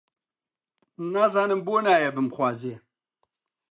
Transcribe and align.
نازانم 1.13 1.59
بۆ 1.65 1.75
نایە 1.85 2.09
بمخوازێ؟ 2.15 2.75